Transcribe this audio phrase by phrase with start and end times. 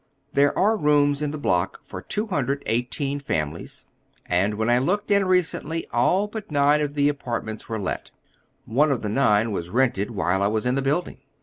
[0.33, 3.85] There are rooms in the block for 218 families,
[4.25, 8.09] and when I looked in i ecently ail but nine of the apartments were let.
[8.65, 11.19] One of the nine was rented while I was in the building.